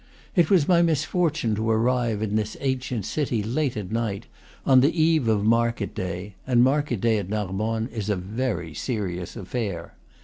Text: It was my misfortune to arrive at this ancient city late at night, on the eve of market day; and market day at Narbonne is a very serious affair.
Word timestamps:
It 0.35 0.49
was 0.49 0.67
my 0.67 0.81
misfortune 0.81 1.53
to 1.53 1.69
arrive 1.69 2.23
at 2.23 2.35
this 2.35 2.57
ancient 2.59 3.05
city 3.05 3.43
late 3.43 3.77
at 3.77 3.91
night, 3.91 4.25
on 4.65 4.81
the 4.81 4.99
eve 4.99 5.27
of 5.27 5.45
market 5.45 5.93
day; 5.93 6.33
and 6.47 6.63
market 6.63 6.99
day 7.01 7.19
at 7.19 7.29
Narbonne 7.29 7.87
is 7.89 8.09
a 8.09 8.15
very 8.15 8.73
serious 8.73 9.35
affair. 9.35 9.93